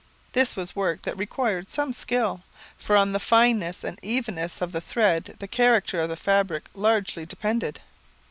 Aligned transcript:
This 0.33 0.55
was 0.55 0.75
work 0.75 1.03
that 1.03 1.15
required 1.15 1.69
some 1.69 1.93
skill, 1.93 2.41
for 2.75 2.95
on 2.97 3.11
the 3.11 3.19
fineness 3.19 3.83
and 3.83 3.99
evenness 4.01 4.59
of 4.59 4.71
the 4.71 4.81
thread 4.81 5.35
the 5.37 5.47
character 5.47 5.99
of 6.01 6.09
the 6.09 6.15
fabric 6.17 6.69
largely 6.73 7.23
depended. 7.23 7.79